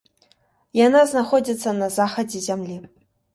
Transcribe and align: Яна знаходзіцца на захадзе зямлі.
Яна 0.79 1.01
знаходзіцца 1.11 1.75
на 1.81 1.91
захадзе 1.99 2.43
зямлі. 2.47 2.81